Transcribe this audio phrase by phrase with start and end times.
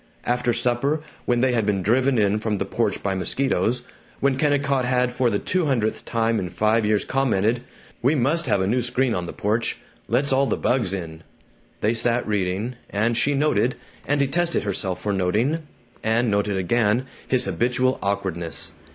[0.25, 3.83] After supper, when they had been driven in from the porch by mosquitos,
[4.19, 7.61] when Kennicott had for the two hundredth time in five years commented,
[8.01, 9.77] "We must have a new screen on the porch
[10.07, 11.21] lets all the bugs in,"
[11.81, 13.75] they sat reading, and she noted,
[14.07, 15.67] and detested herself for noting,
[16.03, 18.73] and noted again his habitual awkwardness.